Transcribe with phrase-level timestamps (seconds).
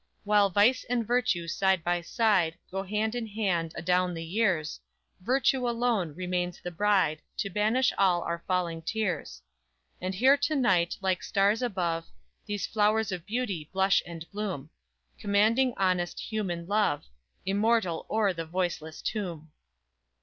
[0.23, 4.79] While vice and virtue side by side Go hand in hand adown the years,
[5.19, 9.43] Virtue alone, remains the bride To banish all our falling tears;
[10.01, 12.07] And here to night like stars above
[12.47, 14.71] These flowers of beauty blush and bloom
[15.19, 17.03] Commanding honest human love,
[17.45, 19.51] Immortal o'er the voiceless tomb!